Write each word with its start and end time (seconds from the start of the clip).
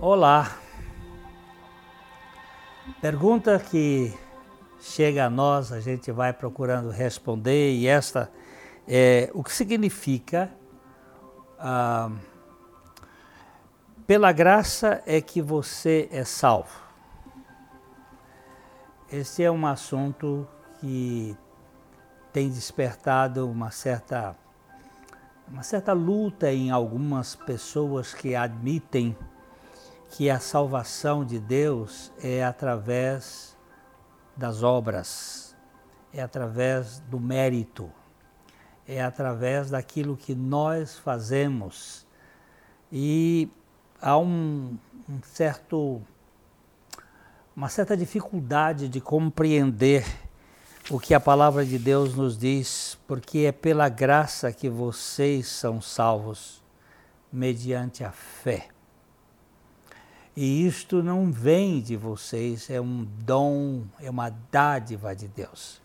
Olá. 0.00 0.56
Pergunta 3.00 3.58
que 3.58 4.14
chega 4.80 5.26
a 5.26 5.30
nós, 5.30 5.72
a 5.72 5.80
gente 5.80 6.12
vai 6.12 6.32
procurando 6.32 6.90
responder, 6.90 7.74
e 7.74 7.86
esta 7.86 8.30
é 8.86 9.30
o 9.34 9.42
que 9.42 9.52
significa 9.52 10.50
ah, 11.58 12.10
pela 14.06 14.30
graça 14.30 15.02
é 15.06 15.20
que 15.20 15.42
você 15.42 16.08
é 16.12 16.24
salvo. 16.24 16.80
Esse 19.10 19.42
é 19.42 19.50
um 19.50 19.66
assunto 19.66 20.46
que 20.80 21.36
tem 22.36 22.50
despertado 22.50 23.50
uma 23.50 23.70
certa 23.70 24.36
uma 25.48 25.62
certa 25.62 25.94
luta 25.94 26.52
em 26.52 26.70
algumas 26.70 27.34
pessoas 27.34 28.12
que 28.12 28.34
admitem 28.34 29.16
que 30.10 30.28
a 30.28 30.38
salvação 30.38 31.24
de 31.24 31.38
Deus 31.38 32.12
é 32.22 32.44
através 32.44 33.56
das 34.36 34.62
obras, 34.62 35.56
é 36.12 36.20
através 36.20 37.00
do 37.08 37.18
mérito, 37.18 37.90
é 38.86 39.02
através 39.02 39.70
daquilo 39.70 40.14
que 40.14 40.34
nós 40.34 40.98
fazemos. 40.98 42.06
E 42.92 43.48
há 43.98 44.18
um, 44.18 44.76
um 45.08 45.22
certo, 45.22 46.02
uma 47.56 47.70
certa 47.70 47.96
dificuldade 47.96 48.90
de 48.90 49.00
compreender 49.00 50.25
o 50.88 51.00
que 51.00 51.14
a 51.14 51.20
palavra 51.20 51.64
de 51.64 51.78
Deus 51.78 52.14
nos 52.14 52.38
diz, 52.38 52.96
porque 53.08 53.40
é 53.40 53.52
pela 53.52 53.88
graça 53.88 54.52
que 54.52 54.68
vocês 54.68 55.48
são 55.48 55.80
salvos, 55.80 56.62
mediante 57.32 58.04
a 58.04 58.12
fé. 58.12 58.68
E 60.36 60.64
isto 60.64 61.02
não 61.02 61.32
vem 61.32 61.80
de 61.80 61.96
vocês, 61.96 62.70
é 62.70 62.80
um 62.80 63.04
dom, 63.24 63.82
é 64.00 64.08
uma 64.08 64.30
dádiva 64.52 65.14
de 65.14 65.26
Deus. 65.26 65.80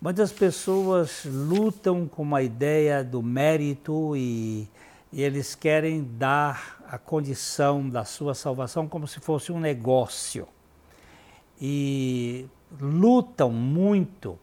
Muitas 0.00 0.30
pessoas 0.30 1.24
lutam 1.24 2.06
com 2.06 2.36
a 2.36 2.42
ideia 2.42 3.02
do 3.02 3.22
mérito 3.22 4.14
e, 4.16 4.68
e 5.12 5.22
eles 5.22 5.54
querem 5.54 6.04
dar 6.04 6.84
a 6.86 6.98
condição 6.98 7.88
da 7.88 8.04
sua 8.04 8.34
salvação 8.34 8.86
como 8.86 9.08
se 9.08 9.18
fosse 9.18 9.50
um 9.50 9.58
negócio. 9.58 10.46
E 11.60 12.46
lutam 12.80 13.50
muito 13.50 14.38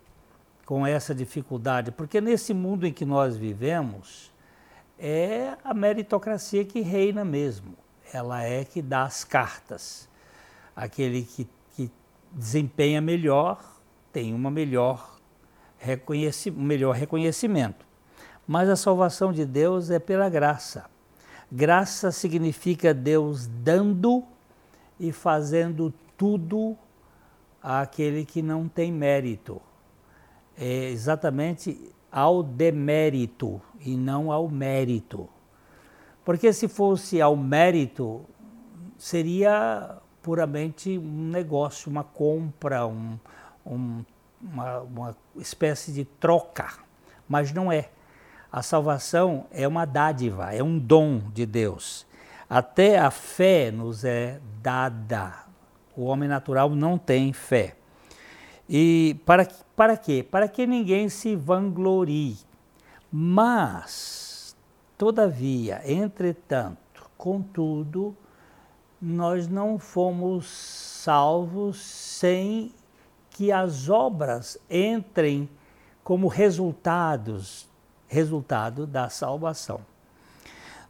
com 0.65 0.85
essa 0.85 1.13
dificuldade, 1.13 1.91
porque 1.91 2.21
nesse 2.21 2.53
mundo 2.53 2.87
em 2.87 2.93
que 2.93 3.05
nós 3.05 3.35
vivemos, 3.35 4.31
é 4.97 5.57
a 5.63 5.73
meritocracia 5.73 6.63
que 6.63 6.81
reina 6.81 7.25
mesmo 7.25 7.75
ela 8.13 8.43
é 8.43 8.63
que 8.63 8.81
dá 8.81 9.03
as 9.03 9.23
cartas. 9.23 10.07
Aquele 10.75 11.23
que, 11.23 11.47
que 11.75 11.91
desempenha 12.31 13.02
melhor 13.02 13.63
tem 14.11 14.33
uma 14.33 14.52
melhor 14.52 15.17
reconheci, 15.77 16.52
melhor 16.52 16.95
reconhecimento. 16.95 17.85
Mas 18.47 18.69
a 18.69 18.75
salvação 18.75 19.31
de 19.31 19.45
Deus 19.45 19.89
é 19.89 19.99
pela 19.99 20.29
graça. 20.29 20.85
Graça 21.52 22.11
significa 22.11 22.93
Deus 22.93 23.47
dando 23.47 24.23
e 24.99 25.11
fazendo 25.11 25.93
tudo 26.17 26.77
àquele 27.62 28.26
que 28.26 28.42
não 28.42 28.67
tem 28.67 28.92
mérito. 28.92 29.62
É 30.58 30.90
exatamente 30.90 31.94
ao 32.12 32.44
demérito 32.44 33.62
e 33.80 33.95
não 33.95 34.31
ao 34.31 34.50
mérito. 34.50 35.30
Porque 36.26 36.52
se 36.54 36.67
fosse 36.67 37.22
ao 37.22 37.36
mérito, 37.36 38.22
seria 38.98 39.98
puramente 40.21 40.98
um 40.98 41.30
negócio, 41.30 41.89
uma 41.89 42.04
compra, 42.04 42.86
um, 42.86 43.17
um, 43.66 44.04
uma, 44.42 44.80
uma 44.80 45.17
espécie 45.36 45.92
de 45.92 46.05
troca. 46.05 46.67
Mas 47.27 47.52
não 47.52 47.71
é. 47.71 47.89
A 48.52 48.61
salvação 48.61 49.45
é 49.50 49.67
uma 49.67 49.86
dádiva, 49.86 50.54
é 50.54 50.61
um 50.61 50.77
dom 50.77 51.20
de 51.33 51.45
Deus. 51.45 52.05
Até 52.50 53.00
a 53.00 53.10
fé 53.10 53.71
nos 53.71 54.04
é 54.04 54.42
dada. 54.61 55.51
O 55.95 56.03
homem 56.03 56.27
natural 56.27 56.69
não 56.71 56.97
tem 56.97 57.33
fé. 57.33 57.75
E 58.69 59.19
para, 59.25 59.47
para 59.75 59.97
quê? 59.97 60.25
Para 60.29 60.47
que 60.47 60.65
ninguém 60.65 61.09
se 61.09 61.35
vanglorie. 61.35 62.37
Mas 63.11 64.31
Todavia, 65.02 65.81
entretanto, 65.83 67.09
contudo, 67.17 68.15
nós 69.02 69.47
não 69.47 69.79
fomos 69.79 70.45
salvos 70.45 71.79
sem 71.79 72.71
que 73.31 73.52
as 73.52 73.89
obras 73.89 74.59
entrem 74.69 75.49
como 76.03 76.27
resultados, 76.27 77.67
resultado 78.08 78.85
da 78.85 79.09
salvação. 79.09 79.81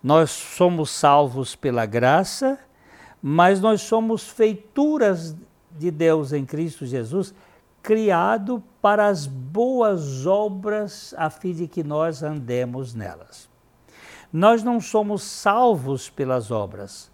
Nós 0.04 0.30
somos 0.30 0.90
salvos 0.90 1.56
pela 1.56 1.86
graça, 1.86 2.60
mas 3.22 3.62
nós 3.62 3.82
somos 3.82 4.28
feituras 4.28 5.36
de 5.78 5.92
Deus 5.92 6.34
em 6.34 6.46
Cristo 6.46 6.86
Jesus, 6.86 7.34
criado 7.82 8.64
para 8.82 9.08
as 9.08 9.26
boas 9.26 10.26
obras 10.26 11.14
a 11.18 11.30
fim 11.30 11.54
de 11.54 11.68
que 11.68 11.84
nós 11.84 12.24
andemos 12.24 12.94
nelas. 12.94 13.50
Nós 14.32 14.64
não 14.64 14.80
somos 14.80 15.24
salvos 15.24 16.10
pelas 16.10 16.52
obras, 16.52 17.12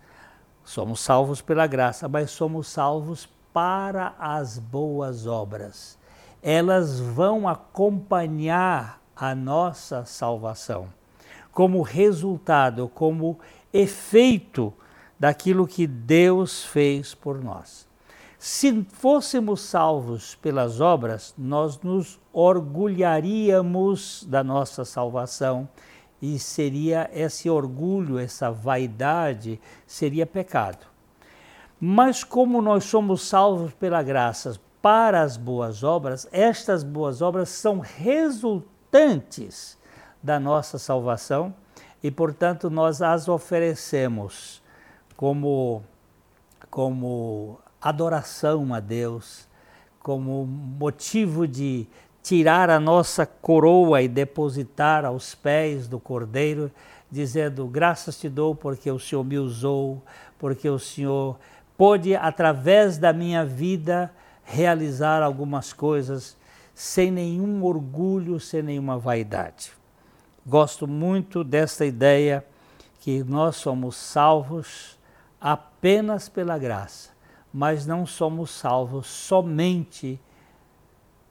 somos 0.63 0.99
salvos 0.99 1.41
pela 1.41 1.65
graça, 1.65 2.07
mas 2.07 2.31
somos 2.31 2.67
salvos 2.67 3.27
para 3.51 4.13
as 4.19 4.59
boas 4.59 5.25
obras. 5.25 5.97
Elas 6.43 6.99
vão 6.99 7.47
acompanhar 7.47 9.01
a 9.15 9.33
nossa 9.33 10.05
salvação 10.05 10.87
como 11.51 11.81
resultado, 11.81 12.87
como 12.87 13.39
efeito 13.73 14.71
daquilo 15.19 15.67
que 15.67 15.87
Deus 15.87 16.63
fez 16.63 17.13
por 17.13 17.43
nós. 17.43 17.87
Se 18.37 18.85
fôssemos 18.93 19.61
salvos 19.61 20.35
pelas 20.35 20.79
obras, 20.79 21.33
nós 21.37 21.81
nos 21.81 22.19
orgulharíamos 22.31 24.23
da 24.27 24.43
nossa 24.43 24.85
salvação 24.85 25.67
e 26.21 26.37
seria 26.37 27.09
esse 27.13 27.49
orgulho, 27.49 28.19
essa 28.19 28.51
vaidade, 28.51 29.59
seria 29.87 30.25
pecado. 30.25 30.85
Mas 31.79 32.23
como 32.23 32.61
nós 32.61 32.83
somos 32.85 33.27
salvos 33.27 33.73
pela 33.73 34.03
graça 34.03 34.59
para 34.81 35.21
as 35.21 35.35
boas 35.35 35.83
obras, 35.83 36.27
estas 36.31 36.83
boas 36.83 37.21
obras 37.21 37.49
são 37.49 37.79
resultantes 37.79 39.77
da 40.21 40.39
nossa 40.39 40.77
salvação 40.77 41.53
e, 42.01 42.11
portanto, 42.11 42.69
nós 42.69 43.01
as 43.01 43.27
oferecemos 43.27 44.61
como 45.17 45.83
como 46.69 47.59
adoração 47.81 48.73
a 48.73 48.79
Deus, 48.79 49.47
como 49.99 50.45
motivo 50.45 51.47
de 51.47 51.87
tirar 52.21 52.69
a 52.69 52.79
nossa 52.79 53.25
coroa 53.25 54.01
e 54.01 54.07
depositar 54.07 55.05
aos 55.05 55.33
pés 55.33 55.87
do 55.87 55.99
Cordeiro, 55.99 56.71
dizendo: 57.09 57.65
Graças 57.67 58.19
te 58.19 58.29
dou 58.29 58.53
porque 58.53 58.91
o 58.91 58.99
Senhor 58.99 59.23
me 59.23 59.39
usou, 59.39 60.03
porque 60.37 60.69
o 60.69 60.77
Senhor 60.77 61.37
pôde, 61.75 62.15
através 62.15 62.97
da 62.97 63.11
minha 63.11 63.43
vida, 63.43 64.13
realizar 64.43 65.23
algumas 65.23 65.73
coisas 65.73 66.37
sem 66.75 67.09
nenhum 67.09 67.63
orgulho, 67.63 68.39
sem 68.39 68.61
nenhuma 68.61 68.97
vaidade. 68.97 69.71
Gosto 70.45 70.87
muito 70.87 71.43
desta 71.43 71.85
ideia 71.85 72.45
que 72.99 73.23
nós 73.23 73.55
somos 73.55 73.95
salvos 73.95 74.96
apenas 75.39 76.27
pela 76.29 76.57
graça, 76.57 77.09
mas 77.53 77.85
não 77.85 78.05
somos 78.05 78.51
salvos 78.51 79.07
somente 79.07 80.19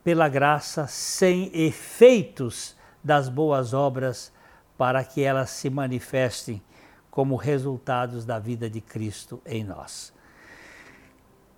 pela 0.02 0.28
graça, 0.28 0.86
sem 0.86 1.50
efeitos 1.52 2.76
das 3.02 3.28
boas 3.28 3.74
obras, 3.74 4.32
para 4.78 5.02
que 5.02 5.22
elas 5.22 5.50
se 5.50 5.68
manifestem 5.68 6.62
como 7.10 7.34
resultados 7.34 8.24
da 8.24 8.38
vida 8.38 8.68
de 8.68 8.80
Cristo 8.80 9.40
em 9.44 9.64
nós. 9.64 10.12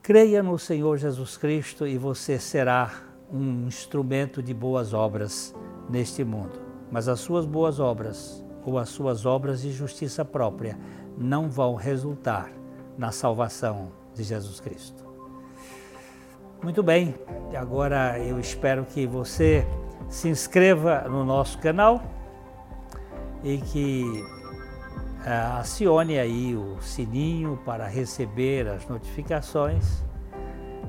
Creia 0.02 0.42
no 0.42 0.58
Senhor 0.58 0.96
Jesus 0.96 1.36
Cristo 1.36 1.86
e 1.86 1.98
você 1.98 2.38
será 2.38 3.02
um 3.30 3.66
instrumento 3.66 4.42
de 4.42 4.54
boas 4.54 4.94
obras 4.94 5.54
neste 5.90 6.24
mundo. 6.24 6.58
Mas 6.90 7.08
as 7.08 7.20
suas 7.20 7.44
boas 7.44 7.78
obras 7.78 8.42
ou 8.64 8.78
as 8.78 8.88
suas 8.88 9.26
obras 9.26 9.60
de 9.62 9.72
justiça 9.72 10.24
própria 10.24 10.78
não 11.18 11.48
vão 11.48 11.74
resultar 11.74 12.50
na 12.96 13.10
salvação 13.10 13.90
de 14.14 14.22
Jesus 14.22 14.60
Cristo. 14.60 15.04
Muito 16.62 16.82
bem, 16.82 17.14
agora 17.56 18.18
eu 18.18 18.38
espero 18.38 18.84
que 18.84 19.06
você 19.06 19.66
se 20.08 20.28
inscreva 20.28 21.02
no 21.02 21.24
nosso 21.24 21.58
canal 21.58 22.02
e 23.44 23.58
que 23.58 24.04
uh, 25.20 25.58
acione 25.60 26.18
aí 26.18 26.56
o 26.56 26.80
sininho 26.80 27.60
para 27.64 27.86
receber 27.86 28.66
as 28.68 28.86
notificações. 28.88 30.00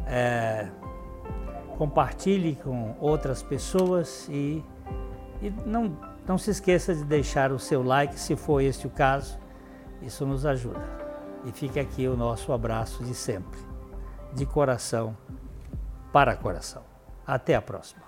Uh, 0.07 0.79
compartilhe 1.77 2.55
com 2.55 2.95
outras 2.99 3.41
pessoas 3.41 4.27
e, 4.29 4.63
e 5.41 5.49
não, 5.65 5.97
não 6.27 6.37
se 6.37 6.51
esqueça 6.51 6.93
de 6.93 7.05
deixar 7.05 7.51
o 7.51 7.59
seu 7.59 7.81
like 7.83 8.19
se 8.19 8.35
for 8.35 8.61
este 8.61 8.87
o 8.87 8.89
caso. 8.89 9.37
Isso 10.01 10.25
nos 10.25 10.45
ajuda. 10.45 10.81
E 11.45 11.51
fica 11.51 11.81
aqui 11.81 12.07
o 12.07 12.17
nosso 12.17 12.51
abraço 12.51 13.03
de 13.03 13.13
sempre, 13.13 13.59
de 14.33 14.45
coração 14.45 15.15
para 16.11 16.35
coração. 16.35 16.83
Até 17.25 17.55
a 17.55 17.61
próxima. 17.61 18.01